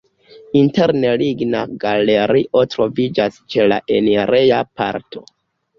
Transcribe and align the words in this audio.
Interne 0.61 1.11
ligna 1.21 1.61
galerio 1.83 2.65
troviĝas 2.75 3.41
ĉe 3.53 3.69
la 3.73 3.79
enireja 4.01 4.65
parto. 4.81 5.29